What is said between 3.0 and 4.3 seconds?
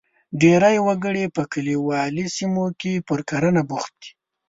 پر کرنه بوخت دي.